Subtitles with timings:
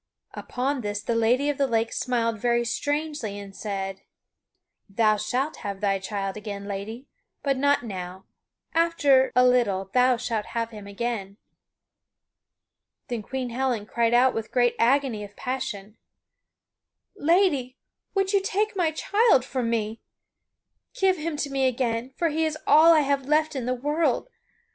[0.33, 4.01] Upon this the Lady of the Lake smiled very strangely and said:
[4.89, 7.05] "Thou shalt have thy child again, lady,
[7.43, 8.25] but not now;
[8.73, 11.37] after a little thou shalt have him again."
[13.09, 15.99] Then Queen Helen cried out with great agony of passion:
[17.15, 17.77] "Lady,
[18.15, 20.01] would you take my child from me?
[20.95, 24.29] Give him to me again, for he is all I have left in the world.